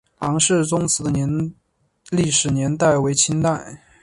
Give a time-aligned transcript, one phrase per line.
[0.19, 1.11] 康氏宗祠的
[2.09, 3.81] 历史年代为清代。